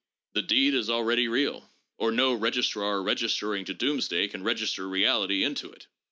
The 0.33 0.41
deed 0.41 0.73
is 0.73 0.89
already 0.89 1.27
real, 1.27 1.69
or 1.99 2.11
no 2.11 2.33
registrar 2.33 3.03
registering 3.03 3.65
to 3.65 3.73
doomsday 3.75 4.29
can 4.29 4.41
register 4.41 4.89
reality 4.89 5.43
into 5.43 5.71
it. 5.71 5.85